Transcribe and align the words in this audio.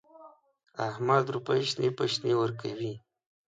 احمد 0.87 1.25
روپۍ 1.33 1.61
شنې 1.71 1.89
په 1.97 2.03
شنې 2.13 2.33
ورکوي. 2.41 2.93